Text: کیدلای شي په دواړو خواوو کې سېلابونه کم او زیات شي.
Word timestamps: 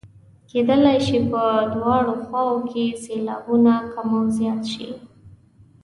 کیدلای 0.49 0.97
شي 1.07 1.19
په 1.31 1.43
دواړو 1.73 2.13
خواوو 2.23 2.65
کې 2.71 2.85
سېلابونه 3.03 3.73
کم 3.93 4.07
او 4.17 4.23
زیات 4.37 4.63
شي. 4.73 4.89